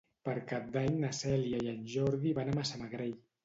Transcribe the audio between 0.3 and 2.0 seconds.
Cap d'Any na Cèlia i en